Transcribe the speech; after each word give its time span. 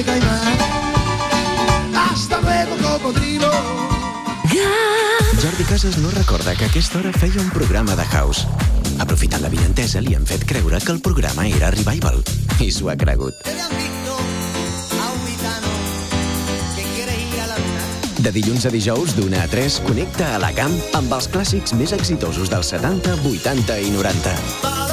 de 0.00 0.04
caimán. 0.04 0.58
Hasta 1.94 2.40
luego, 2.40 2.76
cocodrilo. 2.76 3.50
Jordi 5.42 5.64
Casas 5.64 5.98
no 5.98 6.10
recorda 6.10 6.54
que 6.54 6.64
a 6.64 6.68
aquesta 6.68 6.98
hora 6.98 7.12
feia 7.12 7.40
un 7.40 7.50
programa 7.50 7.96
de 7.96 8.04
house. 8.04 8.46
Aprofitant 8.98 9.42
la 9.42 9.48
vientesa, 9.48 10.00
li 10.00 10.14
han 10.14 10.26
fet 10.26 10.44
creure 10.44 10.80
que 10.80 10.92
el 10.92 11.00
programa 11.00 11.46
era 11.48 11.70
Revival. 11.70 12.22
I 12.60 12.70
s'ho 12.72 12.90
ha 12.90 12.96
cregut. 12.96 13.34
De 18.20 18.32
dilluns 18.32 18.66
a 18.68 18.70
dijous, 18.70 19.16
d'una 19.16 19.44
a 19.44 19.48
3, 19.48 19.80
connecta 19.86 20.34
a 20.36 20.38
la 20.38 20.52
GAM 20.52 20.76
amb 20.98 21.16
els 21.16 21.28
clàssics 21.32 21.72
més 21.72 21.96
exitosos 21.96 22.52
dels 22.52 22.76
70, 22.76 23.16
80 23.24 23.80
i 23.80 23.96
90. 23.96 24.89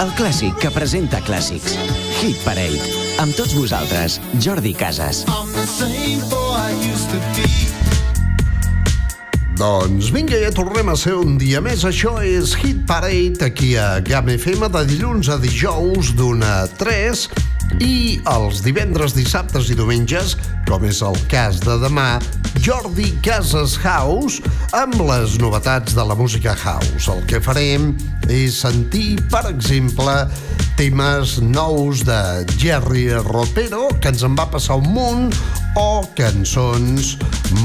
El 0.00 0.08
clàssic 0.16 0.54
que 0.56 0.70
presenta 0.72 1.18
clàssics. 1.20 1.74
Hit 2.22 2.38
Parade. 2.40 2.78
Amb 3.20 3.34
tots 3.36 3.52
vosaltres, 3.52 4.14
Jordi 4.40 4.72
Casas. 4.72 5.26
Doncs 9.60 10.08
vinga, 10.14 10.38
ja 10.40 10.54
tornem 10.56 10.88
a 10.88 10.96
ser 10.96 11.18
un 11.20 11.36
dia 11.36 11.60
més. 11.60 11.84
Això 11.84 12.14
és 12.24 12.54
Hit 12.62 12.86
Parade, 12.88 13.44
aquí 13.44 13.74
a 13.76 13.98
GAM 14.00 14.32
FM, 14.38 14.72
de 14.72 14.86
dilluns 14.88 15.28
a 15.28 15.36
dijous, 15.42 16.14
d'una 16.16 16.62
a 16.62 16.66
3, 16.80 17.26
i 17.78 18.18
els 18.30 18.60
divendres, 18.64 19.14
dissabtes 19.14 19.70
i 19.70 19.76
diumenges, 19.78 20.36
com 20.68 20.84
és 20.88 21.00
el 21.06 21.16
cas 21.30 21.60
de 21.62 21.76
demà, 21.82 22.18
Jordi 22.60 23.12
Casas 23.24 23.76
House, 23.80 24.42
amb 24.76 24.98
les 25.06 25.38
novetats 25.40 25.94
de 25.96 26.04
la 26.04 26.16
música 26.18 26.54
house. 26.58 27.08
El 27.08 27.22
que 27.30 27.40
farem 27.40 27.92
és 28.28 28.60
sentir, 28.64 29.20
per 29.32 29.46
exemple, 29.52 30.14
temes 30.80 31.38
nous 31.44 32.04
de 32.08 32.20
Jerry 32.60 33.08
Ropero, 33.26 33.88
que 34.00 34.12
ens 34.12 34.24
en 34.26 34.36
va 34.38 34.48
passar 34.50 34.80
un 34.82 34.90
munt, 34.94 35.28
o 35.78 36.02
cançons 36.18 37.14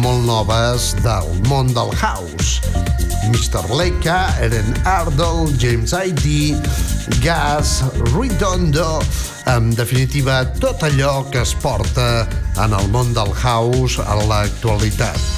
molt 0.02 0.28
noves 0.28 0.94
del 1.04 1.32
món 1.50 1.74
del 1.76 1.96
house. 2.00 2.62
Mr. 3.30 3.70
Leica, 3.76 4.36
Eren 4.40 4.74
Ardell, 4.86 5.48
James 5.60 5.94
I.D., 5.94 6.56
Gas, 7.22 7.84
Redondo, 8.14 9.00
en 9.46 9.76
definitiva, 9.76 10.44
tot 10.60 10.84
allò 10.84 11.24
que 11.30 11.42
es 11.42 11.56
porta 11.62 12.28
en 12.58 12.74
el 12.74 12.92
món 12.94 13.14
del 13.14 13.34
house 13.44 14.00
a 14.00 14.16
l'actualitat. 14.26 15.35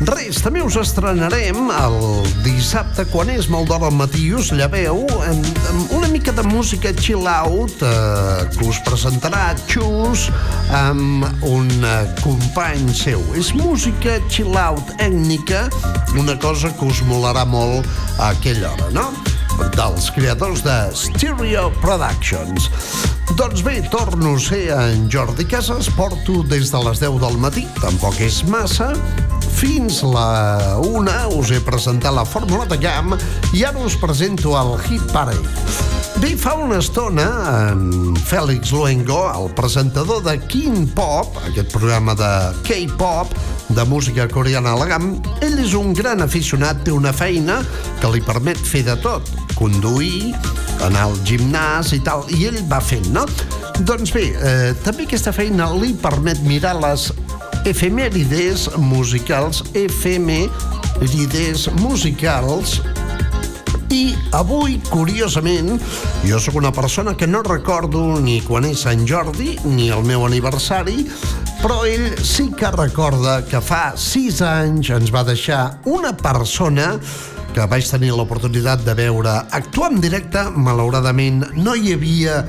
Res, 0.00 0.38
també 0.40 0.62
us 0.64 0.78
estrenarem 0.80 1.66
el 1.76 1.96
dissabte, 2.40 3.04
quan 3.10 3.28
és 3.28 3.50
molt 3.52 3.68
d'hora 3.68 3.90
al 3.90 3.96
matí, 3.98 4.30
us 4.32 4.48
lleveu 4.56 5.02
amb, 5.26 5.48
amb 5.68 5.92
una 5.98 6.08
mica 6.08 6.32
de 6.32 6.44
música 6.48 6.92
chill 6.96 7.28
out 7.28 7.84
eh, 7.84 8.46
que 8.54 8.64
us 8.64 8.78
presentarà 8.86 9.50
Xus 9.68 10.30
amb 10.72 11.26
un 11.44 11.68
eh, 11.84 11.98
company 12.24 12.88
seu. 12.96 13.20
És 13.36 13.52
música 13.52 14.16
chill 14.32 14.56
out 14.56 14.94
ètnica, 15.04 15.66
una 16.16 16.38
cosa 16.40 16.72
que 16.72 16.88
us 16.88 17.02
molarà 17.04 17.44
molt 17.44 17.84
a 18.16 18.32
aquella 18.32 18.72
hora, 18.72 18.88
no? 18.96 19.10
dels 19.76 20.08
creadors 20.16 20.62
de 20.64 20.78
Stereo 20.96 21.68
Productions. 21.82 22.70
Doncs 23.36 23.60
bé, 23.62 23.82
torno 23.92 24.34
a 24.34 24.40
ser 24.40 24.70
en 24.72 25.10
Jordi 25.12 25.44
Casas, 25.44 25.92
porto 25.92 26.40
des 26.48 26.72
de 26.72 26.80
les 26.88 27.04
10 27.04 27.20
del 27.20 27.36
matí, 27.38 27.66
tampoc 27.82 28.16
és 28.24 28.40
massa, 28.48 28.94
fins 29.58 30.02
la 30.06 30.78
una 30.84 31.26
us 31.34 31.50
he 31.50 31.60
presentat 31.64 32.14
la 32.14 32.24
fórmula 32.24 32.66
de 32.70 32.78
GAM 32.80 33.14
i 33.56 33.64
ara 33.66 33.82
us 33.82 33.96
presento 33.98 34.54
el 34.58 34.76
Hit 34.86 35.04
Parade. 35.12 35.40
Bé, 36.20 36.34
fa 36.36 36.52
una 36.60 36.76
estona, 36.82 37.24
en 37.70 38.16
Fèlix 38.28 38.74
Luengo, 38.74 39.22
el 39.32 39.48
presentador 39.56 40.20
de 40.22 40.34
King 40.52 40.84
Pop, 40.92 41.38
aquest 41.48 41.72
programa 41.72 42.12
de 42.14 42.30
K-pop, 42.66 43.32
de 43.70 43.84
música 43.88 44.26
coreana 44.28 44.74
a 44.74 44.80
la 44.82 44.88
GAM, 44.90 45.14
ell 45.40 45.56
és 45.62 45.72
un 45.78 45.94
gran 45.96 46.20
aficionat, 46.20 46.82
té 46.84 46.92
una 46.92 47.14
feina 47.16 47.62
que 48.02 48.10
li 48.12 48.20
permet 48.20 48.60
fer 48.60 48.82
de 48.90 48.98
tot, 49.00 49.32
conduir, 49.56 50.34
anar 50.84 51.06
al 51.08 51.16
gimnàs 51.24 51.94
i 51.96 52.02
tal, 52.04 52.26
i 52.36 52.44
ell 52.50 52.60
va 52.68 52.82
fent, 52.84 53.08
no? 53.16 53.24
Doncs 53.80 54.12
bé, 54.12 54.26
eh, 54.36 54.74
també 54.84 55.08
aquesta 55.08 55.32
feina 55.32 55.70
li 55.72 55.94
permet 55.96 56.42
mirar 56.44 56.76
les 56.82 57.08
efemèrides 57.64 58.68
musicals, 58.78 59.62
efemèrides 59.74 61.68
musicals 61.80 62.80
i 63.90 64.14
avui, 64.38 64.78
curiosament, 64.90 65.80
jo 66.22 66.38
sóc 66.38 66.54
una 66.60 66.70
persona 66.72 67.16
que 67.18 67.26
no 67.26 67.42
recordo 67.42 68.20
ni 68.22 68.38
quan 68.46 68.68
és 68.68 68.84
Sant 68.86 69.02
Jordi 69.08 69.56
ni 69.66 69.90
el 69.90 70.04
meu 70.06 70.24
aniversari, 70.28 71.04
però 71.60 71.82
ell 71.88 72.14
sí 72.24 72.48
que 72.56 72.70
recorda 72.72 73.40
que 73.50 73.60
fa 73.60 73.96
sis 73.98 74.40
anys 74.46 74.92
ens 74.94 75.10
va 75.12 75.26
deixar 75.26 75.80
una 75.90 76.14
persona 76.16 76.94
que 77.50 77.66
vaig 77.66 77.88
tenir 77.90 78.12
l'oportunitat 78.14 78.84
de 78.86 78.94
veure 78.94 79.32
actuar 79.50 79.90
en 79.90 80.00
directe. 80.00 80.46
Malauradament 80.54 81.42
no 81.58 81.74
hi 81.74 81.96
havia 81.96 82.44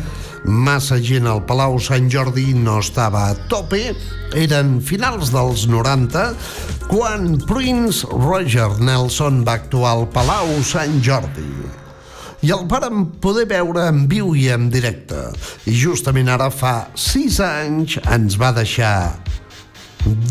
massa 0.45 0.97
gent 1.01 1.27
al 1.29 1.43
Palau 1.45 1.77
Sant 1.81 2.09
Jordi, 2.11 2.51
no 2.57 2.79
estava 2.81 3.27
a 3.29 3.35
tope, 3.51 3.91
eren 4.37 4.79
finals 4.81 5.31
dels 5.33 5.67
90, 5.69 6.23
quan 6.89 7.35
Prince 7.49 8.07
Roger 8.09 8.71
Nelson 8.81 9.43
va 9.47 9.59
actuar 9.61 9.95
al 9.97 10.07
Palau 10.13 10.57
Sant 10.65 10.99
Jordi. 11.05 11.49
I 12.41 12.49
el 12.55 12.65
vàrem 12.65 13.05
poder 13.21 13.45
veure 13.51 13.85
en 13.91 14.07
viu 14.09 14.31
i 14.33 14.47
en 14.49 14.71
directe. 14.73 15.27
I 15.69 15.75
justament 15.77 16.31
ara 16.33 16.49
fa 16.49 16.87
sis 16.97 17.37
anys 17.45 17.99
ens 18.09 18.39
va 18.41 18.49
deixar 18.55 19.13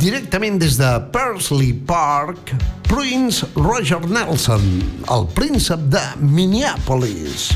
directament 0.03 0.59
des 0.59 0.75
de 0.81 0.91
Pursley 1.15 1.72
Park, 1.87 2.50
Prince 2.91 3.47
Roger 3.54 4.03
Nelson, 4.10 4.66
el 5.15 5.27
príncep 5.38 5.87
de 5.94 6.03
Minneapolis. 6.19 7.53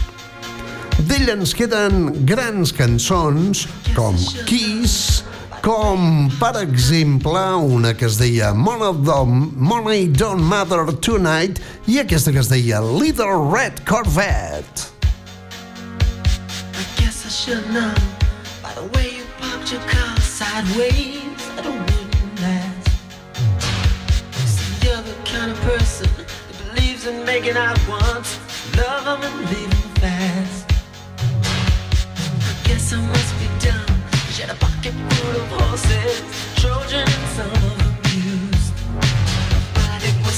D'ell 1.03 1.29
ens 1.33 1.53
queden 1.57 2.25
grans 2.27 2.71
cançons 2.73 3.65
com 3.97 4.17
Kiss, 4.47 5.25
com, 5.65 6.31
per 6.39 6.55
exemple, 6.63 7.41
una 7.67 7.95
que 7.99 8.07
es 8.07 8.17
deia 8.21 8.53
Money 8.55 8.95
Don't, 9.03 10.17
Don't 10.17 10.43
Matter 10.43 10.87
Tonight 11.03 11.61
i 11.91 11.99
aquesta 11.99 12.33
que 12.33 12.39
es 12.41 12.49
deia 12.53 12.81
Little 12.81 13.51
Red 13.51 13.83
Corvette. 13.89 14.87
I 16.79 16.85
guess 17.01 17.27
I 17.27 17.31
should 17.31 17.67
know 17.75 17.93
by 18.63 18.73
the 18.79 18.87
way 18.95 19.17
you 19.19 19.25
parked 19.41 19.73
your 19.73 19.83
car 19.91 20.17
sideways 20.21 21.43
that 21.57 21.67
it 21.67 21.75
wouldn't 21.75 22.41
last. 22.41 22.89
See, 24.47 24.87
you're 24.87 25.03
the 25.03 25.17
kind 25.25 25.51
of 25.51 25.59
person 25.63 26.09
that 26.17 26.29
believes 26.63 27.07
in 27.07 27.25
making 27.25 27.57
out 27.57 27.79
once, 27.89 28.39
love 28.77 29.07
'em 29.09 29.23
and 29.23 29.51
leave 29.51 29.73
'em 29.73 29.91
fast. 30.01 30.54
Must 32.97 33.35
be 33.41 33.47
dumb. 33.65 33.87
She 34.33 34.43
had 34.43 34.51
a 34.51 34.55
pocket 34.55 34.95
full 35.11 35.37
of 35.41 35.49
horses, 35.59 36.23
some. 37.37 37.51
But 39.75 40.01
it 40.05 40.17
was. 40.25 40.35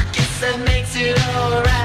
I 0.00 0.04
guess 0.12 0.40
that 0.40 0.58
makes 0.66 0.96
it 0.96 1.18
alright. 1.36 1.75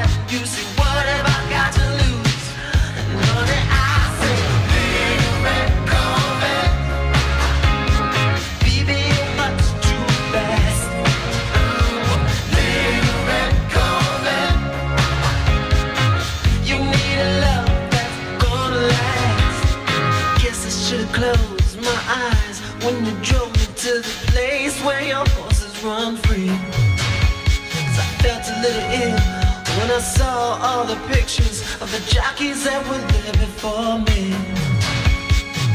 I 29.93 29.99
saw 29.99 30.57
all 30.61 30.85
the 30.85 30.95
pictures 31.13 31.61
of 31.81 31.91
the 31.91 31.99
jockeys 32.09 32.63
that 32.63 32.81
were 32.87 33.03
there 33.11 33.33
before 33.33 33.99
me. 33.99 34.31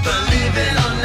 Believe 0.08 0.56
it 0.56 0.74
or 0.84 0.95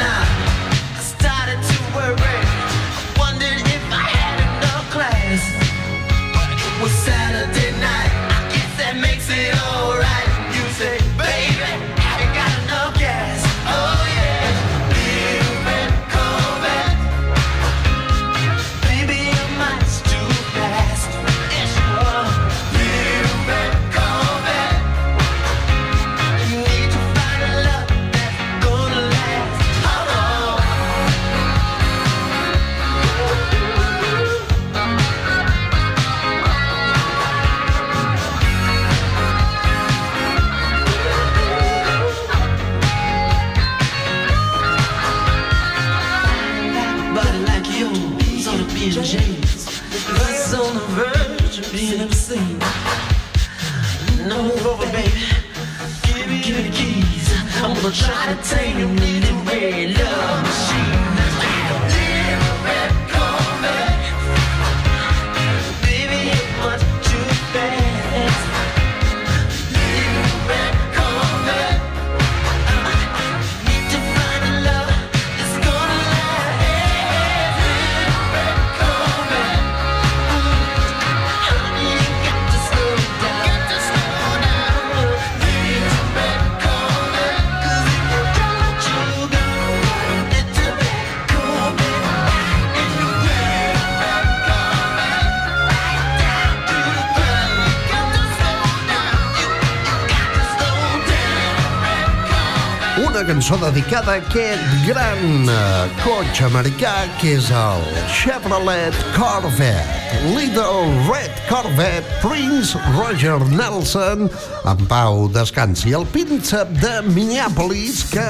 cançó 103.42 103.56
dedicada 103.56 104.12
a 104.12 104.14
aquest 104.20 104.62
gran 104.86 105.48
eh, 105.50 105.90
cotxe 106.04 106.44
americà 106.46 106.92
que 107.18 107.32
és 107.40 107.48
el 107.50 107.82
Chevrolet 108.06 108.94
Corvette. 109.16 110.20
Little 110.36 110.92
Red 111.08 111.40
Corvette, 111.48 112.06
Prince 112.22 112.78
Roger 112.94 113.40
Nelson, 113.50 114.28
en 114.62 114.86
pau 114.86 115.26
descansi. 115.34 115.90
El 115.90 116.06
príncep 116.14 116.70
de 116.78 116.94
Minneapolis, 117.08 118.04
que 118.14 118.28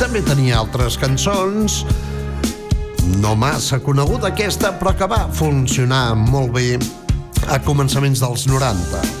també 0.00 0.24
tenia 0.24 0.62
altres 0.62 0.96
cançons, 0.96 1.82
no 3.20 3.36
massa 3.36 3.82
coneguda 3.84 4.32
aquesta, 4.32 4.72
però 4.80 4.96
que 4.96 5.12
va 5.12 5.26
funcionar 5.28 6.14
molt 6.16 6.56
bé 6.56 6.70
a 7.52 7.60
començaments 7.68 8.24
dels 8.24 8.48
90. 8.48 9.17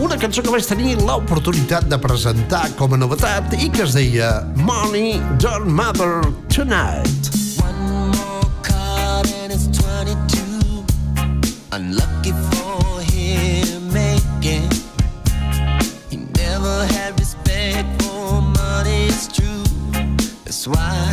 Una 0.00 0.16
cançó 0.16 0.40
que 0.40 0.48
vaig 0.48 0.64
tenir 0.64 0.94
l'oportunitat 1.04 1.84
de 1.90 1.96
presentar 2.00 2.62
com 2.78 2.94
a 2.96 2.98
novetat 3.00 3.52
i 3.58 3.66
que 3.68 3.82
es 3.84 3.92
deia 3.92 4.30
Money 4.56 5.18
Don't 5.42 5.68
Matter 5.68 6.22
Tonight. 6.48 7.28
One 7.60 8.08
more 8.16 8.48
card 8.64 9.28
and 9.42 9.52
it's 9.52 9.68
22. 9.76 10.80
Unlucky 11.76 12.32
for 12.48 13.04
him, 13.12 13.92
making. 13.92 14.64
He 16.08 16.16
never 16.40 16.86
had 16.96 17.20
respect 17.20 18.02
for 18.02 18.40
money, 18.40 19.04
it's 19.12 19.28
true. 19.28 19.64
That's 20.46 20.66
why 20.66 21.09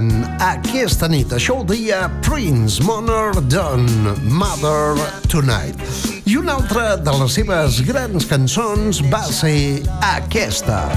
dediquen 0.00 0.26
aquesta 0.40 1.08
nit. 1.08 1.32
Això 1.32 1.60
ho 1.60 1.64
deia 1.64 2.04
eh, 2.06 2.10
Prince, 2.24 2.82
Monor 2.82 3.40
Don 3.48 3.86
Mother 4.24 4.96
Tonight. 5.28 5.76
I 6.26 6.36
una 6.36 6.56
altra 6.58 6.96
de 6.96 7.12
les 7.20 7.34
seves 7.34 7.80
grans 7.86 8.26
cançons 8.26 9.02
va 9.10 9.24
ser 9.28 9.82
aquesta. 10.14 10.88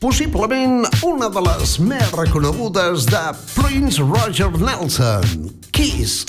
Possiblement 0.00 0.86
una 1.04 1.28
de 1.28 1.42
les 1.44 1.78
més 1.84 2.12
reconegudes 2.16 3.04
de 3.10 3.24
Prince 3.54 4.00
Roger 4.00 4.50
Nelson, 4.56 5.50
Kiss. 5.72 6.24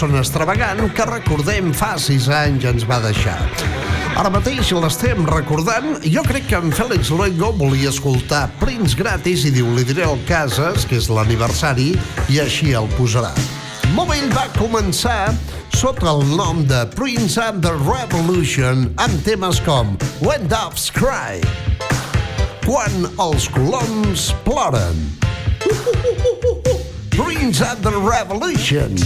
persona 0.00 0.22
extravagant 0.22 0.78
que 0.96 1.04
recordem 1.04 1.74
fa 1.76 1.90
sis 2.00 2.24
anys 2.32 2.62
ens 2.64 2.86
va 2.88 2.96
deixar. 3.04 3.34
Ara 4.16 4.30
mateix 4.32 4.70
l'estem 4.72 5.26
recordant. 5.28 5.98
Jo 6.08 6.22
crec 6.24 6.46
que 6.48 6.56
en 6.56 6.72
Félix 6.72 7.10
Luengo 7.12 7.50
volia 7.58 7.90
escoltar 7.92 8.46
Prince 8.62 8.96
gratis 8.96 9.44
i 9.44 9.52
diu, 9.52 9.68
li 9.76 9.84
diré 9.84 10.06
al 10.08 10.16
Casas, 10.24 10.86
que 10.88 10.96
és 10.96 11.10
l'aniversari, 11.12 11.90
i 12.32 12.40
així 12.40 12.72
el 12.72 12.88
posarà. 12.96 13.34
Mobile 13.92 14.32
va 14.32 14.46
començar 14.56 15.34
sota 15.76 16.08
el 16.14 16.24
nom 16.32 16.64
de 16.70 16.86
Prince 16.96 17.36
and 17.36 17.60
the 17.60 17.76
Revolution 17.84 18.88
amb 19.04 19.20
temes 19.28 19.60
com 19.68 19.98
When 20.24 20.48
Doves 20.48 20.88
Cry, 20.96 21.44
Quan 22.64 23.04
els 23.20 23.52
coloms 23.52 24.30
ploren, 24.48 25.04
Prince 27.20 27.60
and 27.60 27.84
the 27.84 27.92
Revolution. 28.00 28.96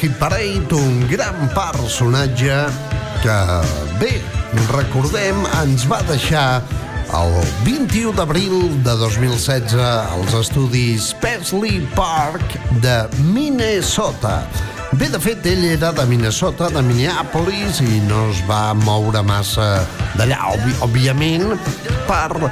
Hit 0.00 0.14
Parade, 0.16 0.72
un 0.72 1.06
gran 1.10 1.50
personatge 1.52 2.54
que, 3.20 3.34
bé, 4.00 4.14
recordem, 4.70 5.42
ens 5.60 5.84
va 5.90 5.98
deixar 6.08 6.62
el 7.18 7.34
21 7.66 8.14
d'abril 8.16 8.54
de 8.86 8.94
2016 9.02 9.76
als 9.82 10.32
estudis 10.38 11.10
Paisley 11.20 11.82
Park 11.92 12.56
de 12.80 12.96
Minnesota. 13.34 14.38
Bé, 14.96 15.10
de 15.12 15.20
fet, 15.20 15.44
ell 15.52 15.68
era 15.74 15.92
de 15.92 16.08
Minnesota, 16.08 16.72
de 16.72 16.80
Minneapolis, 16.80 17.84
i 17.84 18.00
no 18.08 18.30
es 18.30 18.40
va 18.48 18.72
moure 18.86 19.20
massa 19.20 19.68
d'allà, 20.16 20.40
òbvi 20.54 20.78
òbviament, 20.88 21.52
per 22.08 22.48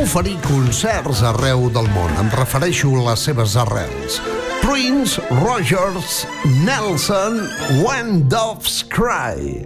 oferir 0.00 0.38
concerts 0.48 1.20
arreu 1.34 1.68
del 1.68 1.92
món. 1.92 2.16
Em 2.16 2.32
refereixo 2.40 2.96
a 2.96 3.10
les 3.10 3.28
seves 3.28 3.60
arrels. 3.60 4.22
Prince, 4.68 5.18
Rogers, 5.30 6.26
Nelson, 6.62 7.48
When 7.82 8.28
Doves 8.28 8.84
Cry 8.84 9.64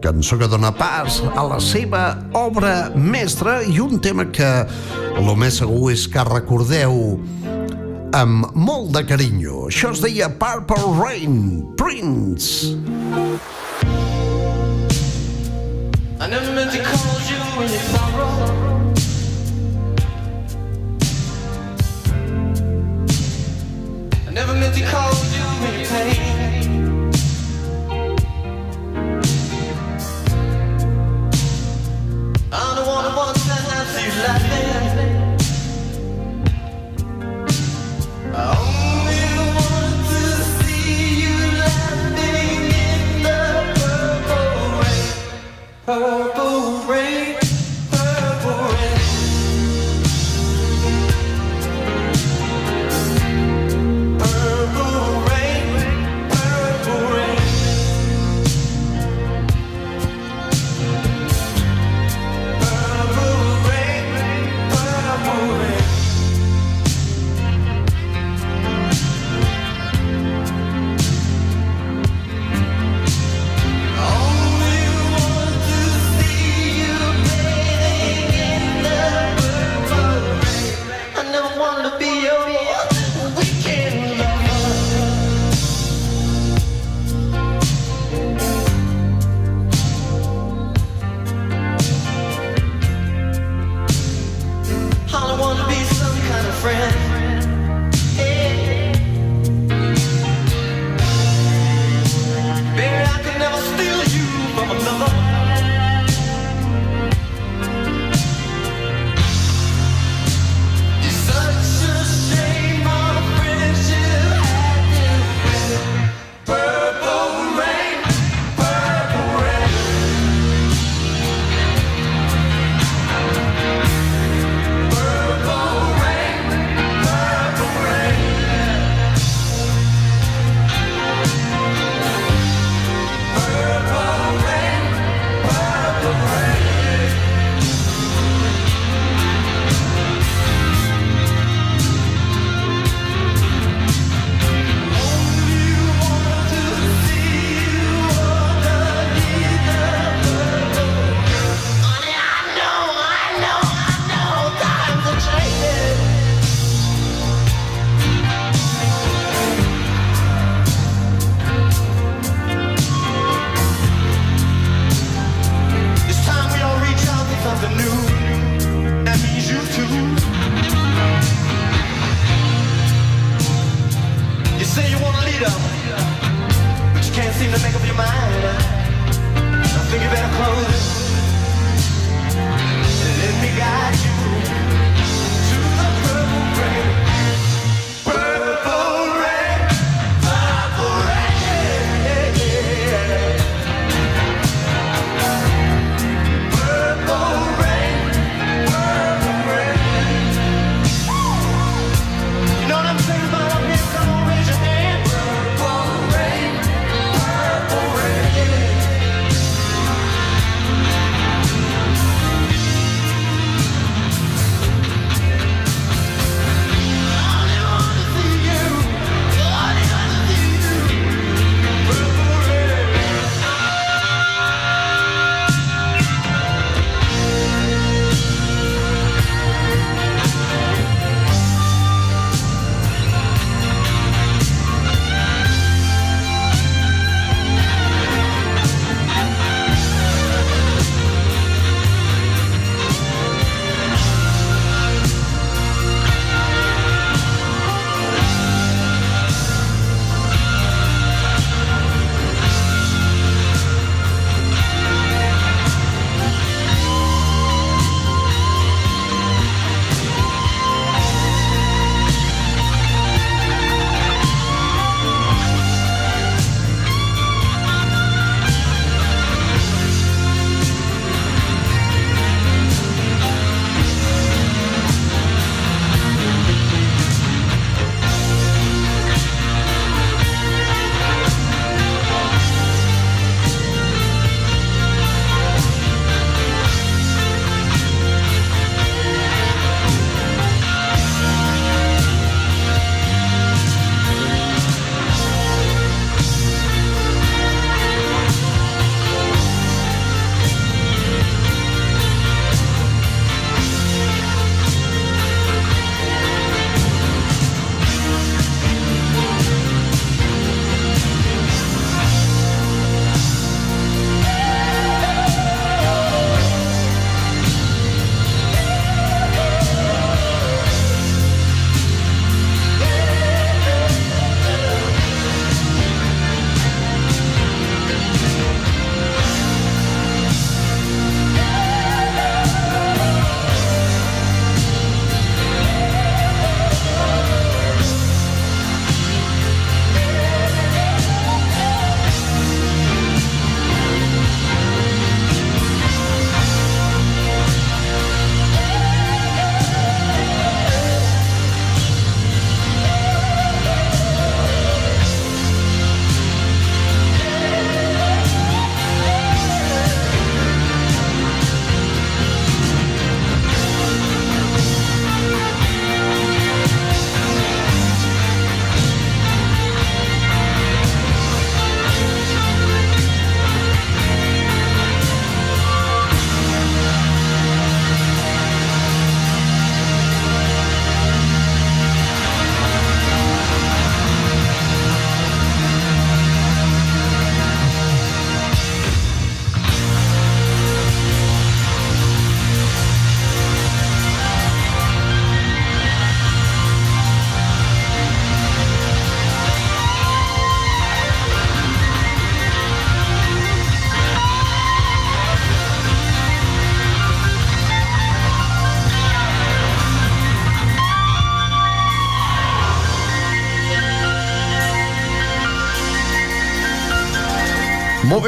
cançó 0.00 0.38
que 0.38 0.48
dona 0.48 0.70
pas 0.72 1.20
a 1.36 1.42
la 1.44 1.58
seva 1.60 2.16
obra 2.32 2.88
mestra 2.96 3.58
i 3.68 3.76
un 3.84 4.00
tema 4.00 4.24
que 4.32 4.48
el 5.20 5.28
més 5.36 5.58
segur 5.60 5.92
és 5.92 6.06
que 6.08 6.24
recordeu 6.30 7.18
amb 8.16 8.48
molt 8.56 8.94
de 8.96 9.04
carinyo. 9.04 9.66
Això 9.68 9.92
es 9.92 10.00
deia 10.00 10.30
Purple 10.40 10.96
Rain, 10.96 11.66
Prince. 11.76 12.72
I 16.18 16.26
never 16.26 16.54
meant 16.56 16.72
to 16.72 16.80
call 16.80 17.20
you 17.28 17.42
when 17.60 17.68
you. 17.68 18.17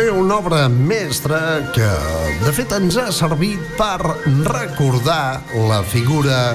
Bé, 0.00 0.10
una 0.10 0.36
obra 0.36 0.68
mestra 0.68 1.72
que, 1.74 1.88
de 2.44 2.52
fet, 2.54 2.72
ens 2.76 2.96
ha 3.00 3.08
servit 3.12 3.60
per 3.76 3.98
recordar 4.46 5.40
la 5.68 5.80
figura 5.84 6.54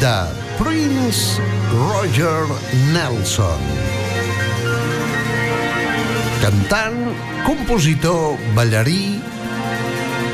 de 0.00 0.12
Prince 0.56 1.42
Roger 1.72 2.46
Nelson. 2.92 3.66
Cantant, 6.42 7.02
compositor, 7.44 8.38
ballarí, 8.56 9.20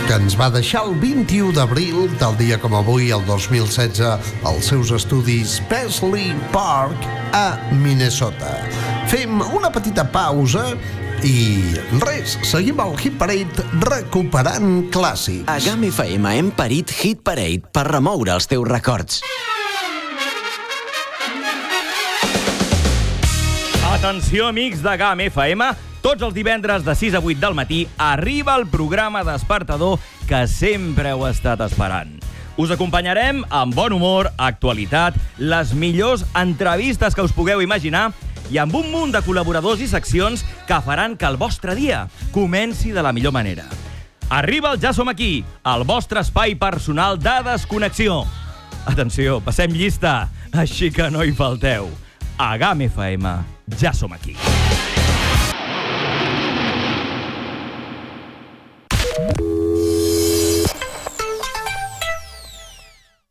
que 0.07 0.21
ens 0.21 0.39
va 0.39 0.51
deixar 0.55 0.85
el 0.87 0.95
21 1.01 1.57
d'abril, 1.57 2.07
tal 2.23 2.39
dia 2.39 2.61
com 2.61 2.77
avui, 2.79 3.11
el 3.15 3.25
2016, 3.27 4.05
als 4.49 4.71
seus 4.71 4.95
estudis 4.95 5.59
Paisley 5.73 6.31
Park 6.55 7.11
a 7.37 7.59
Minnesota. 7.83 8.55
Fem 9.09 9.41
una 9.57 9.73
petita 9.73 10.07
pausa 10.13 10.71
i 11.27 11.75
res, 12.03 12.37
seguim 12.47 12.79
al 12.83 12.95
Hit 12.99 13.17
Parade 13.19 13.65
recuperant 13.87 14.89
clàssics. 14.95 15.47
A 15.51 15.59
GAM 15.63 15.87
FM 15.89 16.31
hem 16.39 16.51
parit 16.55 16.93
Hit 17.01 17.25
Parade 17.27 17.67
per 17.75 17.87
remoure 17.89 18.35
els 18.37 18.47
teus 18.51 18.67
records. 18.69 19.23
Atenció, 23.91 24.47
amics 24.53 24.85
de 24.85 24.95
GAM 25.01 25.25
FM. 25.27 25.73
Tots 26.05 26.23
els 26.23 26.37
divendres 26.37 26.85
de 26.87 26.95
6 26.95 27.19
a 27.19 27.25
8 27.25 27.43
del 27.43 27.59
matí 27.59 27.83
arriba 27.99 28.55
el 28.55 28.69
programa 28.71 29.25
despertador 29.27 29.99
que 30.29 30.47
sempre 30.47 31.11
heu 31.17 31.27
estat 31.27 31.65
esperant. 31.67 32.15
Us 32.59 32.73
acompanyarem 32.75 33.45
amb 33.55 33.75
bon 33.75 33.95
humor, 33.95 34.33
actualitat, 34.37 35.15
les 35.39 35.75
millors 35.79 36.25
entrevistes 36.35 37.15
que 37.15 37.23
us 37.23 37.35
pugueu 37.35 37.63
imaginar 37.63 38.09
i 38.51 38.59
amb 38.59 38.75
un 38.79 38.89
munt 38.93 39.13
de 39.13 39.23
col·laboradors 39.25 39.83
i 39.85 39.89
seccions 39.91 40.45
que 40.69 40.81
faran 40.85 41.17
que 41.17 41.29
el 41.29 41.37
vostre 41.41 41.75
dia 41.77 42.07
comenci 42.33 42.93
de 42.93 43.05
la 43.05 43.13
millor 43.13 43.33
manera. 43.33 43.67
Arriba 44.29 44.73
el 44.73 44.81
Ja 44.81 44.93
som 44.93 45.09
aquí, 45.09 45.45
el 45.65 45.85
vostre 45.89 46.21
espai 46.21 46.55
personal 46.55 47.19
de 47.19 47.39
desconnexió. 47.47 48.25
Atenció, 48.89 49.41
passem 49.45 49.73
llista, 49.73 50.29
així 50.53 50.91
que 50.93 51.11
no 51.11 51.25
hi 51.25 51.33
falteu. 51.33 51.89
A 52.39 52.57
GAM 52.57 52.87
FM, 52.89 53.33
ja 53.77 53.93
som 53.93 54.13
aquí. 54.13 54.37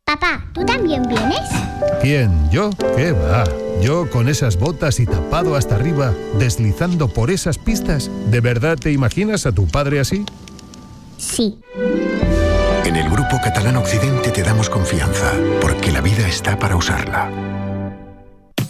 Papá, 0.04 0.42
¿tú 0.52 0.64
también 0.64 1.02
vienes? 1.08 1.57
¿Quién? 2.00 2.48
¿Yo? 2.50 2.70
¿Qué 2.96 3.12
va? 3.12 3.44
Yo 3.80 4.08
con 4.10 4.28
esas 4.28 4.56
botas 4.56 5.00
y 5.00 5.06
tapado 5.06 5.56
hasta 5.56 5.74
arriba, 5.74 6.12
deslizando 6.38 7.08
por 7.08 7.30
esas 7.30 7.58
pistas. 7.58 8.10
¿De 8.30 8.40
verdad 8.40 8.76
te 8.76 8.92
imaginas 8.92 9.46
a 9.46 9.52
tu 9.52 9.66
padre 9.66 9.98
así? 10.00 10.24
Sí. 11.16 11.58
En 12.84 12.96
el 12.96 13.10
Grupo 13.10 13.40
Catalán 13.42 13.76
Occidente 13.76 14.30
te 14.30 14.42
damos 14.42 14.70
confianza, 14.70 15.32
porque 15.60 15.90
la 15.90 16.00
vida 16.00 16.26
está 16.26 16.58
para 16.58 16.76
usarla. 16.76 17.47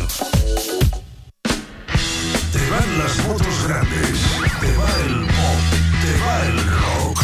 Te 2.52 2.70
van 2.70 2.98
las 2.98 3.26
motos 3.26 3.66
grandes, 3.66 4.20
te 4.60 4.76
va 4.76 4.90
el 5.06 5.26
pop, 5.26 5.58
te 6.02 6.12
va 6.20 6.46
el 6.46 6.56
rock. 6.70 7.22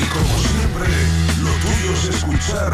Y 0.00 0.04
como 0.12 0.38
siempre, 0.38 0.88
lo 1.42 1.50
tuyo 1.60 1.92
es 1.94 2.04
escuchar 2.14 2.72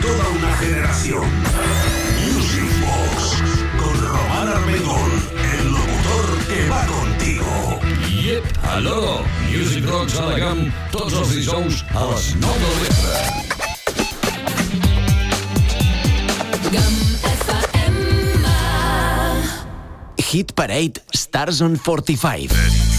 toda 0.00 0.28
una 0.30 0.56
generación. 0.56 1.24
Music 2.32 2.70
Box 2.80 3.36
con 3.78 3.94
Román 4.06 4.48
Armengol, 4.48 5.12
el 5.52 5.72
locutor 5.72 6.38
que 6.48 6.68
va 6.68 6.86
contigo. 6.86 7.80
Yep, 8.08 8.44
aló, 8.64 9.24
Music 9.50 9.84
Rocks 9.86 10.18
a 10.18 10.26
la 10.26 10.38
GAM, 10.38 10.72
tots 10.92 11.14
els 11.14 11.34
dijous 11.34 11.84
a 11.94 12.06
les 12.12 12.34
9 12.40 12.58
del 12.64 12.76
vespre. 12.84 13.40
Hit 20.30 20.54
Parade 20.54 21.02
Stars 21.12 21.60
on 21.60 21.76
45. 21.76 22.89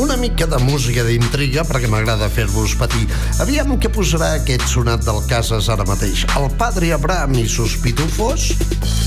Una 0.00 0.16
mica 0.16 0.46
de 0.48 0.56
música 0.64 1.02
d'intriga, 1.04 1.60
perquè 1.68 1.84
m'agrada 1.92 2.30
fer-vos 2.32 2.72
patir. 2.80 3.02
Aviam 3.44 3.74
què 3.76 3.90
posarà 3.92 4.30
aquest 4.38 4.64
sonat 4.70 5.02
del 5.04 5.18
Casas 5.28 5.66
ara 5.68 5.84
mateix. 5.84 6.22
El 6.40 6.46
padre 6.56 6.88
Abraham 6.96 7.34
i 7.36 7.42
sus 7.44 7.74
pitufos, 7.84 8.46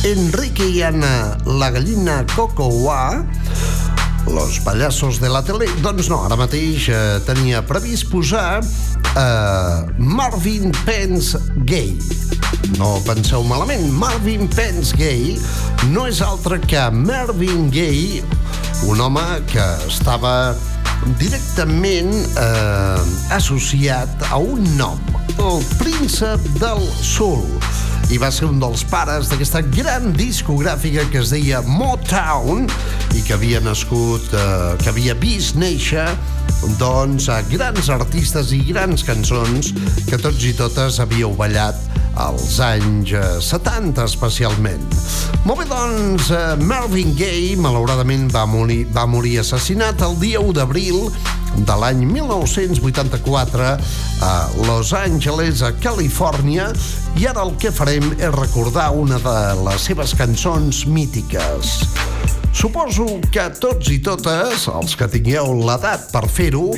Enrique 0.05 0.67
y 0.69 0.83
Ana, 0.85 1.39
la 1.49 1.71
gallina 1.73 2.19
Cocoa, 2.35 3.25
los 4.29 4.59
payasos 4.59 5.19
de 5.19 5.31
la 5.33 5.41
tele... 5.41 5.65
Doncs 5.81 6.11
no, 6.13 6.19
ara 6.27 6.37
mateix 6.37 6.85
eh, 6.93 6.99
tenia 7.25 7.63
previst 7.65 8.11
posar 8.13 8.61
eh, 8.61 9.79
Marvin 9.97 10.69
Pence 10.85 11.41
Gay. 11.65 11.97
No 12.77 12.99
penseu 13.07 13.41
malament, 13.49 13.89
Marvin 13.97 14.45
Pence 14.45 14.93
Gay 14.93 15.39
no 15.89 16.05
és 16.05 16.21
altre 16.21 16.61
que 16.61 16.85
Marvin 16.93 17.71
Gay, 17.73 18.21
un 18.85 19.01
home 19.01 19.25
que 19.49 19.65
estava 19.89 20.53
directament 21.19 22.13
eh, 22.13 23.33
associat 23.35 24.27
a 24.29 24.39
un 24.41 24.63
nom, 24.77 24.99
el 25.37 25.63
príncep 25.79 26.51
del 26.61 26.85
Sul 27.01 27.43
i 28.13 28.19
va 28.21 28.29
ser 28.29 28.45
un 28.45 28.59
dels 28.61 28.83
pares 28.85 29.29
d'aquesta 29.31 29.63
gran 29.73 30.11
discogràfica 30.13 31.07
que 31.09 31.17
es 31.23 31.31
deia 31.33 31.63
Motown 31.65 32.67
i 33.17 33.23
que 33.25 33.33
havia 33.33 33.61
nascut, 33.63 34.27
eh, 34.37 34.75
que 34.83 34.91
havia 34.91 35.15
vist 35.17 35.57
néixer 35.57 36.05
doncs 36.77 37.25
a 37.33 37.39
grans 37.49 37.89
artistes 37.89 38.53
i 38.53 38.61
grans 38.69 39.01
cançons 39.07 39.73
que 40.05 40.19
tots 40.21 40.45
i 40.45 40.53
totes 40.57 40.99
havíeu 41.01 41.33
ballat 41.39 41.79
als 42.21 42.59
anys 42.61 43.15
eh, 43.17 43.25
70 43.41 44.05
especialment. 44.05 44.85
Molt 45.47 45.63
bé, 45.63 45.69
doncs, 45.71 46.29
eh, 46.29 46.53
Marvin 46.61 47.15
Gaye 47.17 47.57
malauradament 47.57 48.29
va 48.33 48.45
morir, 48.45 48.83
va 48.93 49.07
morir 49.09 49.39
assassinat 49.41 50.05
el 50.05 50.19
dia 50.21 50.43
1 50.43 50.53
d'abril 50.59 51.07
de 51.57 51.75
l'any 51.79 52.05
1984 52.09 53.69
a 54.25 54.33
Los 54.67 54.93
Angeles, 54.97 55.61
a 55.61 55.73
Califòrnia, 55.77 56.71
i 57.19 57.27
ara 57.29 57.43
el 57.45 57.53
que 57.61 57.71
farem 57.73 58.13
és 58.17 58.33
recordar 58.33 58.89
una 58.97 59.19
de 59.21 59.37
les 59.61 59.89
seves 59.89 60.15
cançons 60.17 60.85
mítiques. 60.89 61.75
Suposo 62.53 63.19
que 63.33 63.47
tots 63.57 63.89
i 63.89 63.97
totes, 64.05 64.67
els 64.69 64.93
que 64.97 65.09
tingueu 65.09 65.55
l'edat 65.65 66.11
per 66.13 66.27
fer-ho, 66.29 66.69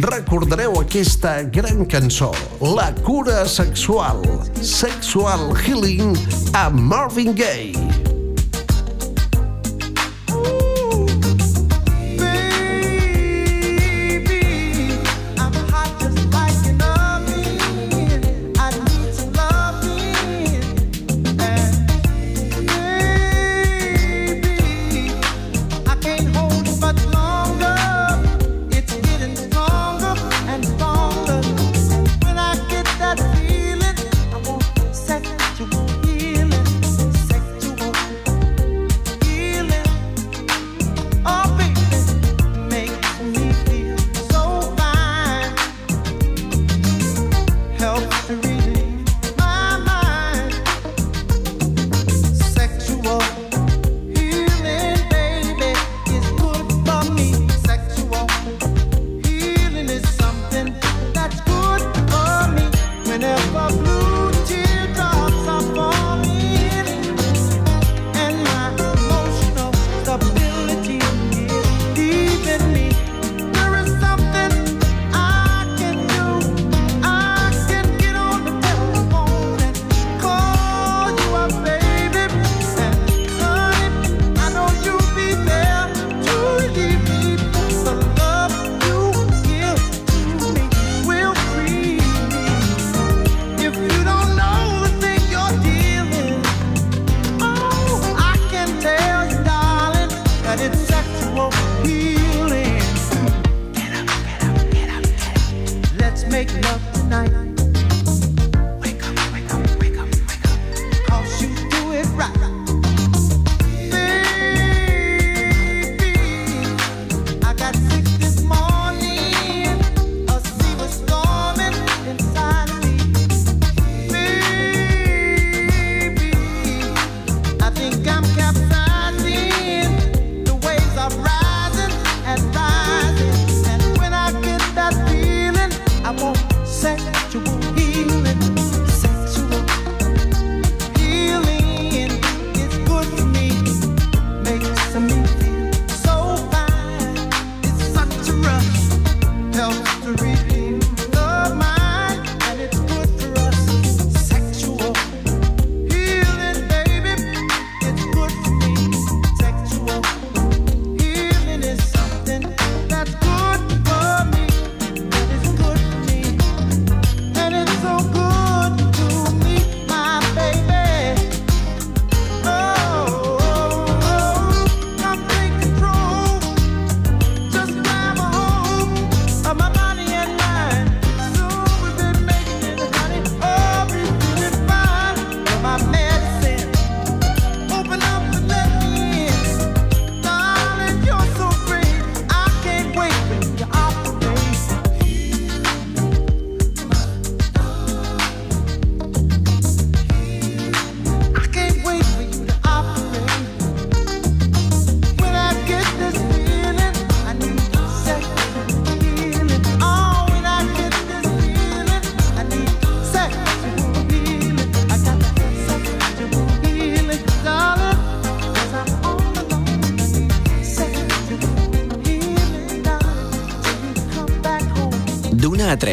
recordareu 0.00 0.80
aquesta 0.80 1.42
gran 1.44 1.84
cançó, 1.84 2.32
La 2.60 2.90
cura 3.04 3.44
sexual, 3.46 4.24
Sexual 4.62 5.52
Healing, 5.54 6.16
a 6.56 6.68
Marvin 6.70 7.34
Gaye. 7.36 8.07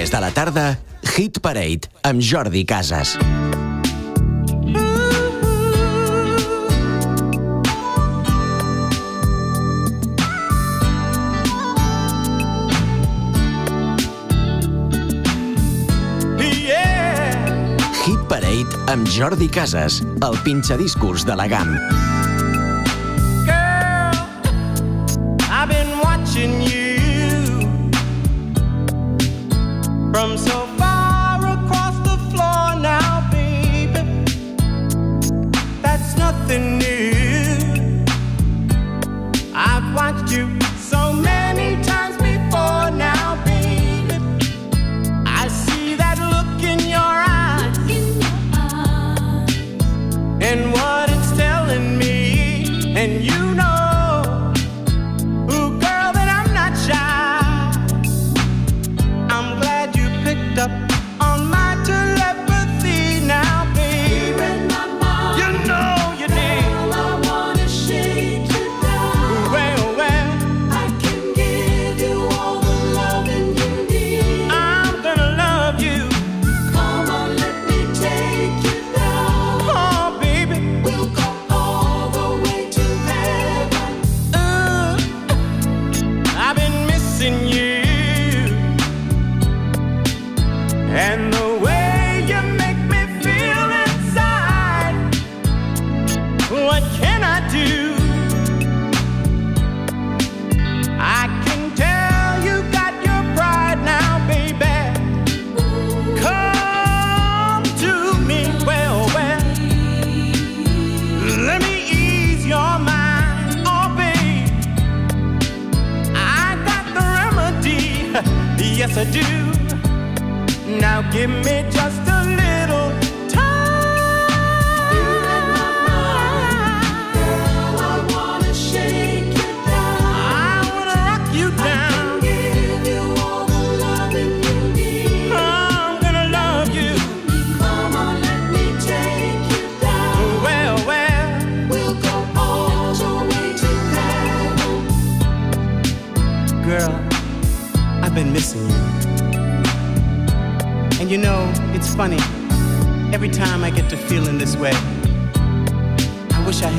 3 0.05 0.11
de 0.11 0.19
la 0.21 0.29
tarda, 0.29 0.79
Hit 1.15 1.39
Parade 1.39 1.89
amb 2.03 2.21
Jordi 2.21 2.61
Casas. 2.63 3.15
Yeah. 16.37 17.77
Hit 18.05 18.21
Parade 18.29 18.67
amb 18.93 19.09
Jordi 19.09 19.49
Casas, 19.49 20.03
el 20.21 20.37
pinxadiscos 20.43 21.25
de 21.25 21.35
la 21.35 21.47
GAM. 21.47 21.79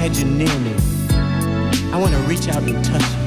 Had 0.08 0.26
near 0.26 0.58
me. 0.60 0.72
I 1.92 1.98
want 1.98 2.12
to 2.14 2.20
reach 2.28 2.48
out 2.48 2.62
and 2.62 2.84
touch 2.84 3.02
you. 3.02 3.18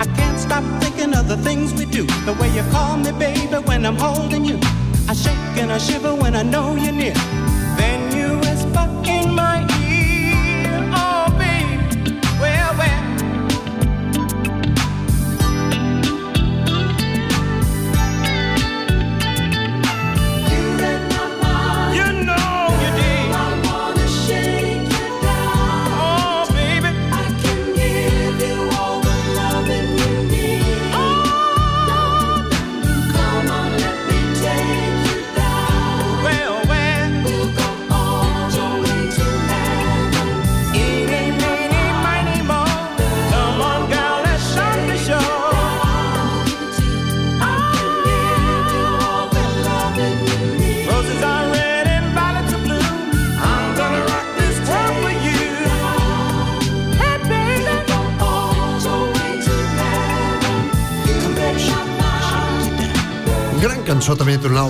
I 0.00 0.06
can't 0.16 0.40
stop 0.40 0.64
thinking 0.82 1.14
of 1.14 1.28
the 1.28 1.36
things 1.36 1.72
we 1.74 1.84
do. 1.84 2.06
The 2.26 2.32
way 2.40 2.48
you 2.56 2.62
call 2.72 2.96
me, 2.96 3.12
baby, 3.12 3.58
when 3.68 3.86
I'm 3.86 3.96
holding 3.96 4.33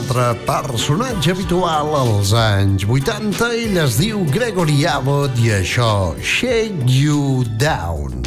altre 0.05 0.35
personatge 0.45 1.31
habitual 1.33 1.95
als 1.97 2.33
anys 2.37 2.83
80. 2.85 3.47
Ell 3.57 3.79
es 3.81 3.95
diu 3.97 4.21
Gregory 4.29 4.83
Abbott 4.91 5.39
i 5.41 5.49
això, 5.55 6.13
Shake 6.21 6.85
You 6.91 7.45
Down. 7.57 8.21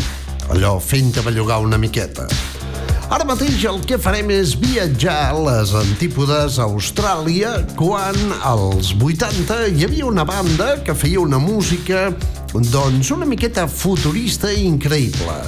Allò 0.50 0.78
fent-te 0.82 1.22
bellugar 1.22 1.60
una 1.62 1.78
miqueta. 1.78 2.26
Ara 3.14 3.28
mateix 3.30 3.62
el 3.70 3.78
que 3.86 4.00
farem 4.02 4.32
és 4.34 4.56
viatjar 4.58 5.20
a 5.28 5.38
les 5.38 5.76
antípodes 5.78 6.58
a 6.58 6.66
Austràlia 6.66 7.54
quan 7.78 8.18
als 8.42 8.96
80 8.98 9.68
hi 9.78 9.86
havia 9.86 10.10
una 10.10 10.26
banda 10.26 10.80
que 10.82 10.98
feia 10.98 11.22
una 11.22 11.38
música 11.38 12.10
doncs 12.74 13.14
una 13.14 13.30
miqueta 13.30 13.68
futurista 13.70 14.50
i 14.50 14.66
increïble. 14.66 15.40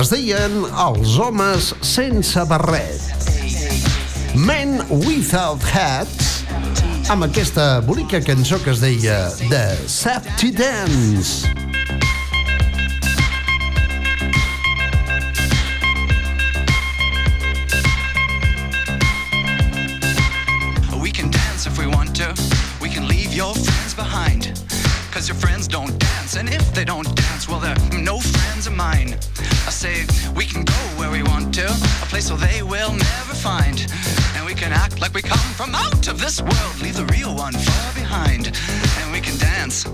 Es 0.00 0.16
deien 0.16 0.62
Els 0.88 1.18
homes 1.20 1.74
sense 1.84 2.48
barret. 2.48 3.33
Men 4.34 4.82
Without 4.88 5.62
Hats 5.62 6.42
amb 7.08 7.22
aquesta 7.22 7.80
bonica 7.86 8.18
cançó 8.20 8.58
que 8.58 8.72
es 8.72 8.80
deia 8.82 9.30
The 9.48 9.76
Safety 9.86 10.50
Dance. 10.50 11.46
We 21.00 21.12
can 21.12 21.30
dance 21.30 21.66
if 21.66 21.78
we 21.78 21.86
want 21.86 22.16
to. 22.16 22.34
We 22.82 22.88
can 22.88 23.06
leave 23.06 23.32
your 23.32 23.54
friends 23.54 23.94
behind. 23.94 24.60
Cause 25.12 25.28
your 25.28 25.36
friends 25.38 25.68
don't 25.68 25.96
dance. 25.96 26.34
And 26.36 26.48
if 26.48 26.74
they 26.74 26.84
don't 26.84 27.06
dance, 27.14 27.48
well, 27.48 27.60
they're 27.60 28.00
no 28.00 28.18
friends 28.18 28.66
of 28.66 28.74
mine. 28.74 29.14
I 29.66 29.70
say 29.70 30.06
we 30.34 30.44
can 30.44 30.64
go 30.64 30.74
where 30.98 31.10
we 31.10 31.22
want 31.22 31.54
to. 31.54 31.66
A 31.66 32.06
place 32.10 32.30
where 32.30 32.40
they 32.40 32.62
will 32.62 32.92
never 32.92 33.23
we 35.14 35.22
come 35.22 35.38
from 35.54 35.74
out 35.74 36.08
of 36.08 36.18
this 36.18 36.40
world. 36.40 36.80
Leave 36.82 36.96
the 36.96 37.06
real 37.06 37.34
one 37.36 37.52
far 37.52 37.94
behind. 37.94 38.48
And 38.98 39.12
we 39.12 39.20
can 39.20 39.38
dance. 39.38 39.86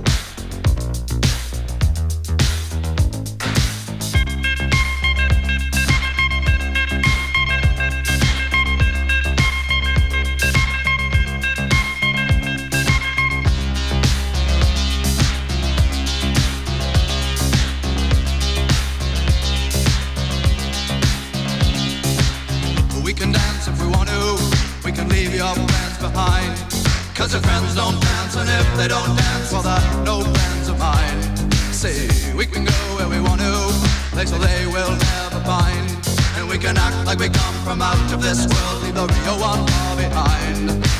Cause 27.20 27.34
your 27.34 27.42
friends 27.42 27.74
don't 27.74 28.00
dance, 28.00 28.34
and 28.34 28.48
if 28.48 28.76
they 28.78 28.88
don't 28.88 29.14
dance, 29.14 29.52
well, 29.52 29.60
they're 29.60 30.04
no 30.06 30.22
friends 30.22 30.68
of 30.70 30.78
mine. 30.78 31.20
Say, 31.70 32.08
we 32.34 32.46
can 32.46 32.64
go 32.64 32.72
where 32.96 33.10
we 33.10 33.20
want 33.20 33.42
to, 33.42 33.52
place 34.08 34.32
where 34.32 34.40
they 34.40 34.64
will 34.64 34.88
never 34.88 35.40
find. 35.44 35.90
And 36.38 36.48
we 36.48 36.56
can 36.56 36.78
act 36.78 37.04
like 37.04 37.18
we 37.18 37.28
come 37.28 37.54
from 37.62 37.82
out 37.82 38.10
of 38.10 38.22
this 38.22 38.48
world, 38.48 38.82
leave 38.84 38.94
the 38.94 39.06
real 39.06 39.38
one 39.38 39.66
far 39.66 39.96
behind. 39.96 40.99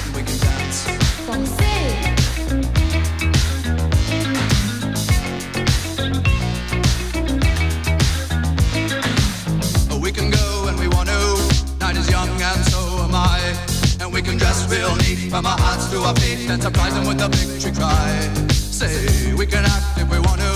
To 15.91 16.03
our 16.03 16.15
feet 16.17 16.49
and 16.49 16.63
surprise 16.63 16.95
them 16.95 17.07
with 17.07 17.21
a 17.21 17.29
victory 17.29 17.73
cry. 17.73 18.11
Say 18.51 19.35
we 19.35 19.45
can 19.45 19.65
act 19.65 19.99
if 19.99 20.09
we 20.11 20.19
want 20.21 20.41
to. 20.41 20.55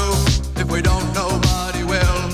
If 0.62 0.70
we 0.70 0.80
don't, 0.80 1.06
nobody 1.12 1.82
will. 1.82 2.24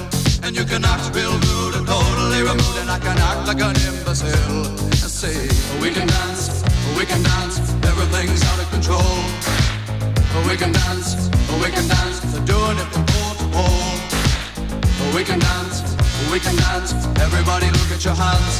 And 0.44 0.54
you 0.54 0.64
can 0.64 0.84
act 0.84 1.14
real 1.14 1.32
rude 1.32 1.74
and 1.76 1.86
totally 1.86 2.42
removed, 2.42 2.76
and 2.76 2.90
I 2.90 2.98
can 2.98 3.16
act 3.16 3.48
like 3.48 3.60
an 3.60 3.76
imbecile. 3.88 4.64
Say 5.20 5.48
we 5.80 5.90
can 5.90 6.06
dance, 6.06 6.62
we 6.96 7.04
can 7.06 7.22
dance. 7.22 7.56
Everything's 7.88 8.42
out 8.44 8.60
of 8.60 8.68
control. 8.70 9.16
We 10.48 10.56
can 10.56 10.72
dance, 10.72 11.30
we 11.62 11.68
can 11.72 11.86
dance. 11.88 12.20
They're 12.32 12.44
doing 12.44 12.76
it 12.76 12.88
from 12.92 13.04
pole 13.12 13.34
to 13.40 13.46
pole. 13.56 13.96
We 15.16 15.24
can 15.24 15.38
dance, 15.38 15.76
we 16.32 16.38
can 16.40 16.56
dance. 16.56 16.92
Everybody 17.20 17.66
look 17.66 17.90
at 17.96 18.04
your 18.04 18.14
hands. 18.14 18.54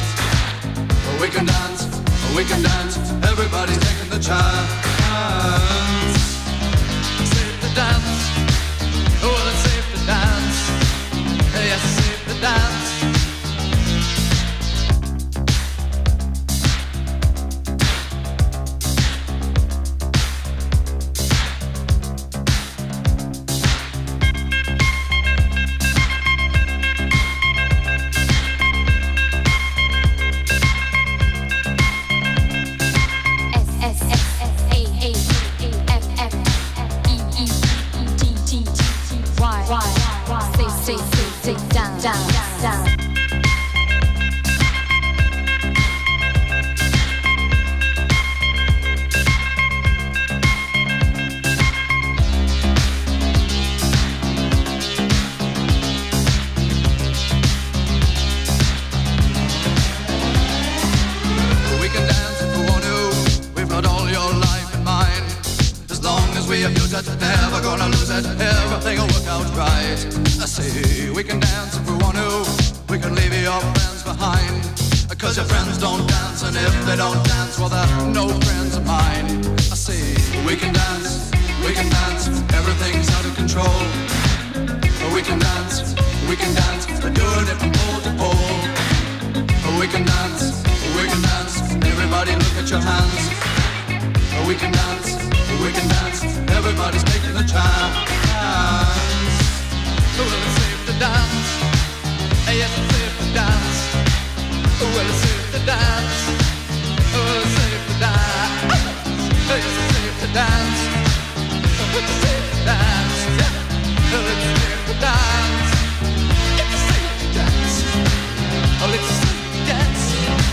We 1.21 1.27
can 1.29 1.45
dance, 1.45 2.00
we 2.35 2.43
can 2.45 2.61
dance. 2.61 2.97
Everybody's 3.29 3.77
taking 3.79 4.09
the 4.09 4.19
chance. 4.19 4.69
Safe 7.29 7.61
to 7.61 7.75
dance. 7.75 8.40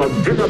Casas 0.00 0.49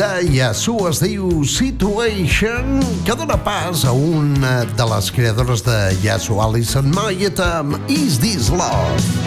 de 0.00 0.32
Yasu 0.32 0.74
es 0.88 1.00
diu 1.02 1.42
Situation, 1.44 2.80
que 3.04 3.16
dona 3.18 3.36
pas 3.44 3.84
a 3.84 3.92
una 3.92 4.64
de 4.64 4.86
les 4.94 5.10
creadores 5.12 5.64
de 5.66 5.76
Yasu, 6.00 6.40
Alison 6.40 6.88
Moyet, 6.94 7.40
amb 7.44 7.76
Is 7.92 8.16
This 8.22 8.48
Love? 8.48 9.19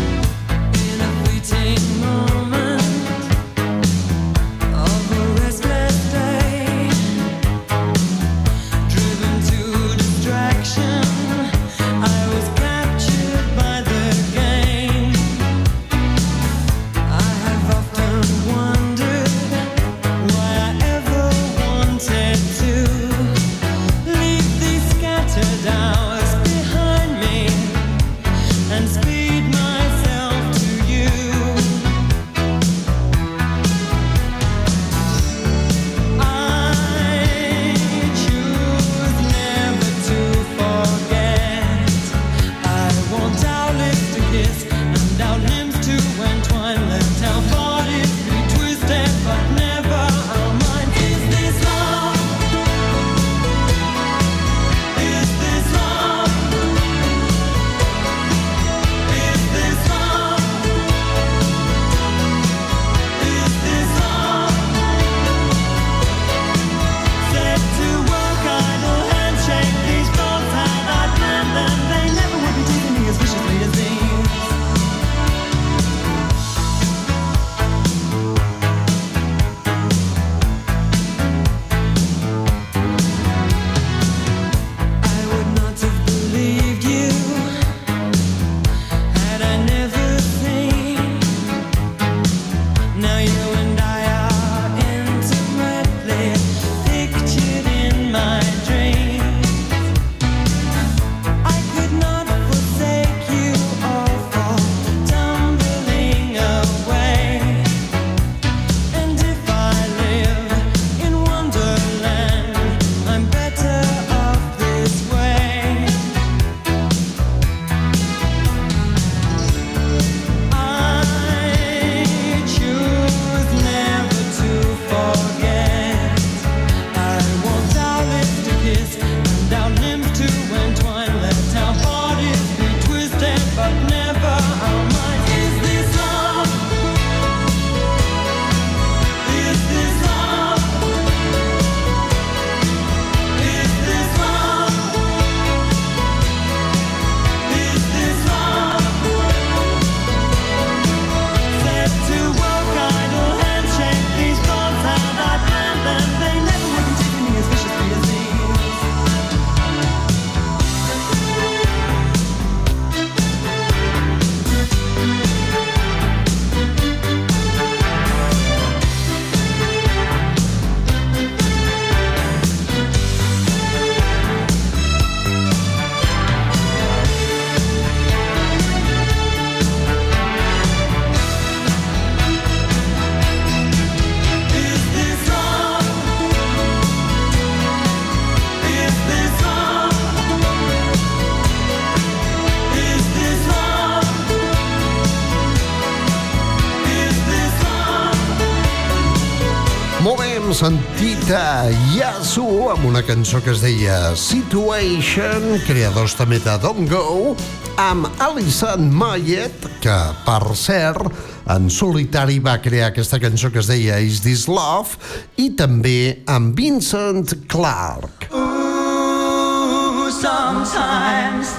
Yasuo 201.72 202.72
amb 202.74 202.84
una 202.90 203.00
cançó 203.08 203.40
que 203.40 203.54
es 203.54 203.62
deia 203.64 204.16
Situation, 204.20 205.62
creadors 205.64 206.16
també 206.20 206.40
de 206.44 206.58
Don't 206.60 206.90
Go, 206.92 207.36
amb 207.80 208.10
Alison 208.20 208.90
Mayet, 208.92 209.70
que, 209.84 209.96
per 210.26 210.56
cert, 210.60 211.08
en 211.54 211.70
solitari 211.72 212.42
va 212.44 212.58
crear 212.60 212.90
aquesta 212.92 213.20
cançó 213.24 213.52
que 213.54 213.62
es 213.64 213.70
deia 213.72 214.02
Is 214.04 214.20
This 214.26 214.50
Love, 214.52 215.00
i 215.40 215.54
també 215.56 216.24
amb 216.28 216.52
Vincent 216.60 217.32
Clark. 217.48 218.28
Ooh, 218.34 220.12
sometimes 220.12 221.56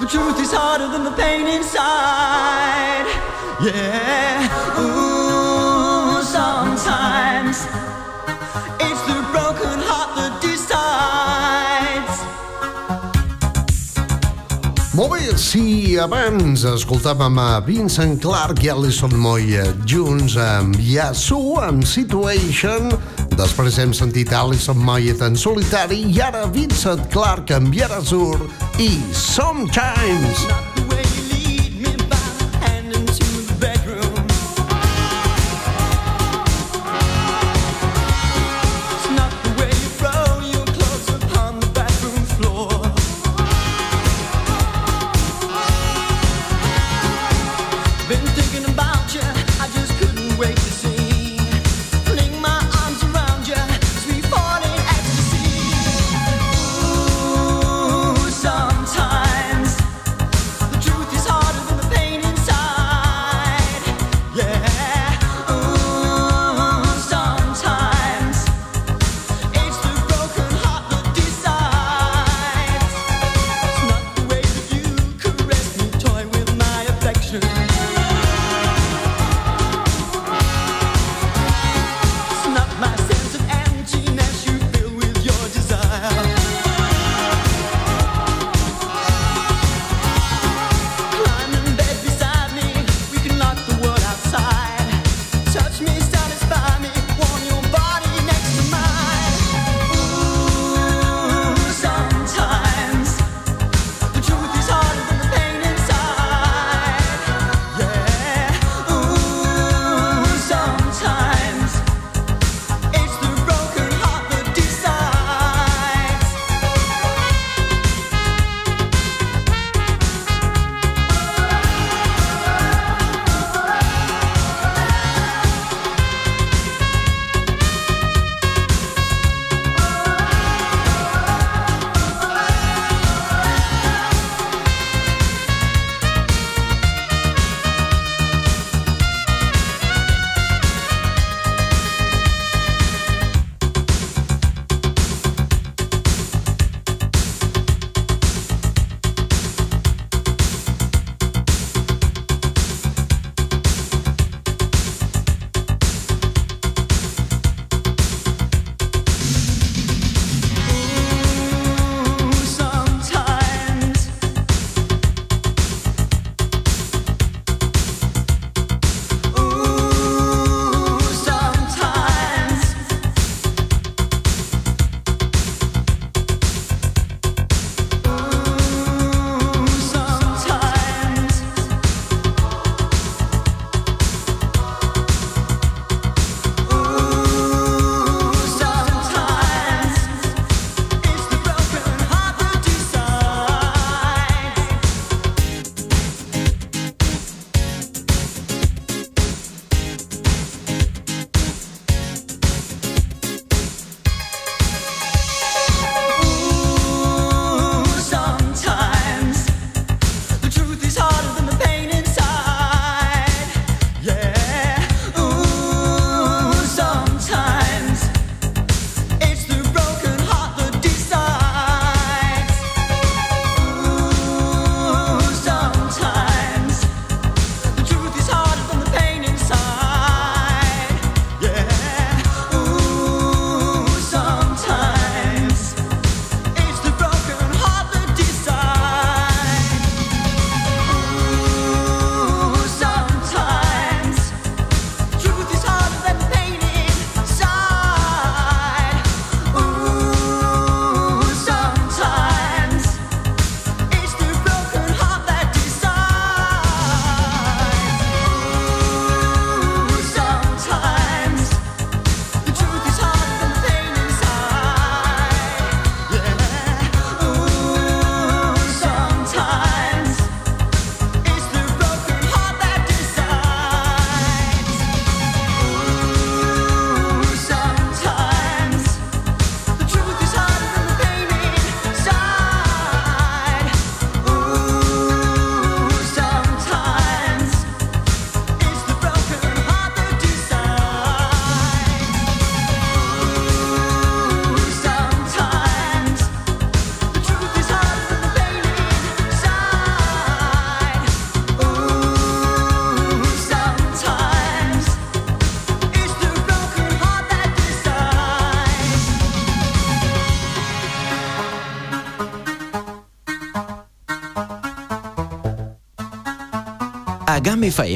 the 0.00 0.06
truth 0.06 0.36
is 0.40 0.52
harder 0.52 0.92
than 0.92 1.04
the 1.04 1.16
pain 1.16 1.46
inside 1.46 3.08
Yeah, 3.64 4.46
ooh, 4.78 6.22
sometimes 6.22 7.27
Sí, 15.38 15.94
abans 16.02 16.64
escoltàvem 16.66 17.36
a 17.38 17.60
Vincent 17.62 18.16
Clark 18.18 18.64
i 18.66 18.72
Alison 18.72 19.12
Moya 19.22 19.68
junts 19.86 20.34
amb 20.42 20.74
Yasu, 20.82 21.38
amb 21.62 21.86
Situation, 21.86 22.90
després 23.38 23.78
hem 23.78 23.94
sentit 23.94 24.34
Alison 24.34 24.82
Moya 24.82 25.14
en 25.28 25.38
solitari 25.38 26.02
i 26.10 26.18
ara 26.26 26.48
Vincent 26.50 27.06
Clark 27.14 27.54
amb 27.54 27.70
Yarazur 27.70 28.48
i 28.82 28.90
Sometimes. 29.14 30.42
Sometimes. 30.42 30.67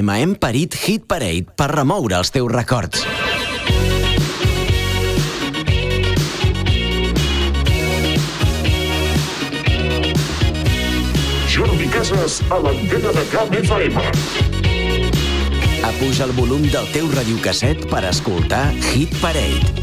FM 0.03 0.11
hem 0.11 0.34
parit 0.34 0.74
Hit 0.74 1.05
Parade 1.07 1.53
per 1.55 1.68
remoure 1.70 2.16
els 2.18 2.32
teus 2.34 2.50
records. 2.50 3.05
Jordi 11.53 11.86
Casas 11.92 12.40
a 12.50 12.59
l'antena 12.64 13.12
de 13.14 13.24
Camp 13.30 13.55
FM. 13.61 14.09
Apuja 15.86 16.26
el 16.26 16.34
volum 16.34 16.66
del 16.72 16.90
teu 16.94 17.07
radiocasset 17.14 17.86
per 17.92 18.03
escoltar 18.11 18.66
Hit 18.90 19.14
Parade. 19.22 19.82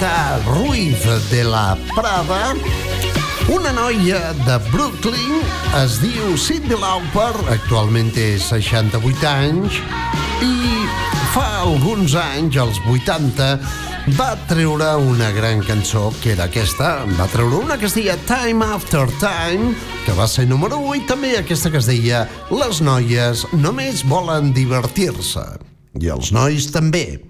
Agatha 0.00 0.38
Ruiz 0.46 1.04
de 1.30 1.44
la 1.44 1.76
Prada, 1.94 2.54
una 3.52 3.70
noia 3.72 4.32
de 4.46 4.56
Brooklyn, 4.70 5.42
es 5.76 5.98
diu 6.00 6.38
Cindy 6.40 6.78
Lauper, 6.80 7.34
actualment 7.52 8.08
té 8.14 8.38
68 8.40 9.28
anys, 9.28 9.76
i 10.40 10.54
fa 11.34 11.44
alguns 11.66 12.16
anys, 12.16 12.56
als 12.56 12.80
80, 12.88 13.50
va 14.16 14.30
treure 14.48 14.88
una 15.04 15.28
gran 15.36 15.60
cançó, 15.68 16.08
que 16.22 16.32
era 16.32 16.48
aquesta, 16.48 17.04
va 17.20 17.28
treure 17.28 17.60
una 17.60 17.76
que 17.76 17.90
es 17.90 17.96
deia 17.98 18.16
Time 18.24 18.72
After 18.72 19.04
Time, 19.20 19.74
que 20.06 20.16
va 20.16 20.24
ser 20.24 20.46
número 20.48 20.80
8, 20.80 21.10
també 21.12 21.34
aquesta 21.36 21.68
que 21.68 21.82
es 21.82 21.90
deia 21.90 22.24
Les 22.48 22.80
noies 22.80 23.44
només 23.52 24.06
volen 24.08 24.54
divertir-se. 24.56 25.44
I 26.00 26.08
els 26.08 26.32
nois 26.32 26.72
també. 26.72 27.20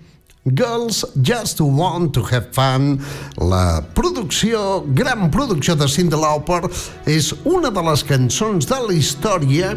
Girls 0.44 1.04
Just 1.20 1.60
Want 1.60 2.14
to 2.14 2.24
Have 2.24 2.48
Fun, 2.52 2.98
la 3.36 3.82
producció, 3.94 4.80
gran 4.96 5.28
producció 5.30 5.76
de 5.76 5.88
Cyndi 5.88 6.16
Lauper, 6.16 6.62
és 7.04 7.34
una 7.44 7.68
de 7.68 7.82
les 7.84 8.04
cançons 8.08 8.68
de 8.70 8.78
la 8.86 8.96
història 8.96 9.74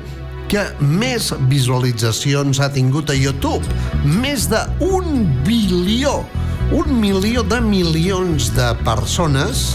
que 0.48 0.64
més 0.80 1.34
visualitzacions 1.52 2.62
ha 2.64 2.70
tingut 2.72 3.12
a 3.12 3.18
YouTube. 3.18 3.68
Més 4.06 4.48
d'un 4.48 5.26
bilió, 5.44 6.22
un 6.72 6.96
milió 7.02 7.44
de 7.44 7.60
milions 7.60 8.54
de 8.56 8.72
persones, 8.88 9.74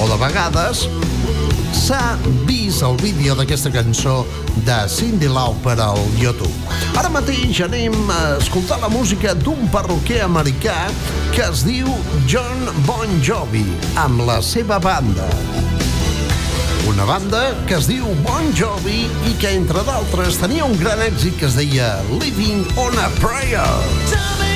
o 0.00 0.08
de 0.08 0.16
vegades, 0.24 0.86
s'ha 1.74 2.16
vist 2.46 2.82
el 2.86 2.96
vídeo 3.02 3.34
d'aquesta 3.34 3.70
cançó 3.74 4.22
de 4.66 4.76
Cyndi 4.88 5.26
Lauper 5.28 5.74
al 5.82 5.98
YouTube. 6.20 6.54
Ara 6.96 7.10
mateix 7.10 7.60
anem 7.66 7.94
a 8.14 8.36
escoltar 8.38 8.78
la 8.80 8.88
música 8.88 9.34
d'un 9.34 9.66
perruquer 9.74 10.22
americà 10.24 10.76
que 11.34 11.42
es 11.48 11.64
diu 11.66 11.90
John 12.30 12.70
Bon 12.86 13.18
Jovi, 13.26 13.66
amb 14.00 14.22
la 14.28 14.40
seva 14.42 14.78
banda. 14.78 15.26
Una 16.88 17.06
banda 17.08 17.42
que 17.66 17.78
es 17.80 17.90
diu 17.90 18.06
Bon 18.22 18.50
Jovi 18.54 19.04
i 19.26 19.36
que, 19.40 19.54
entre 19.58 19.82
d'altres, 19.88 20.38
tenia 20.38 20.68
un 20.68 20.78
gran 20.78 21.02
èxit 21.02 21.40
que 21.40 21.50
es 21.50 21.58
deia 21.58 21.96
Living 22.20 22.66
on 22.78 22.98
a 23.02 23.10
Prayer. 23.20 23.70
Tell 24.10 24.34
me 24.38 24.53